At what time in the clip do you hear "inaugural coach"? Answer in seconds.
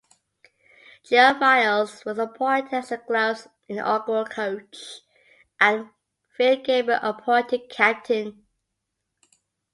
3.67-5.01